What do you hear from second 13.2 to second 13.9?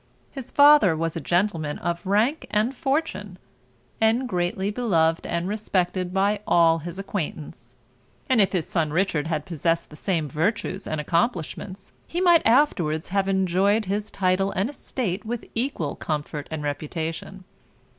enjoyed